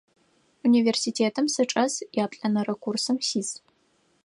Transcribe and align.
Университетым 0.67 1.45
сычӏэс, 1.53 1.93
яплӏэнэрэ 2.23 2.75
курсым 2.83 3.17
сис. 3.27 3.49